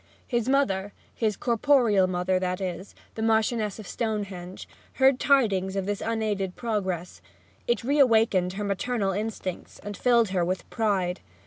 [0.25, 6.01] His mother his corporeal mother, that is, the Marchioness of Stonehenge heard tidings of this
[6.01, 7.21] unaided progress;
[7.67, 11.19] it reawakened her maternal instincts, and filled her with pride.